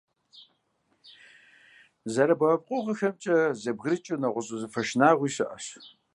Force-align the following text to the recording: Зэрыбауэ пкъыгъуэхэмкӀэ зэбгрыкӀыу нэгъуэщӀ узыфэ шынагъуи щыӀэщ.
Зэрыбауэ 2.13 2.57
пкъыгъуэхэмкӀэ 2.61 3.37
зэбгрыкӀыу 3.61 4.19
нэгъуэщӀ 4.21 4.51
узыфэ 4.55 4.81
шынагъуи 4.87 5.33
щыӀэщ. 5.35 5.65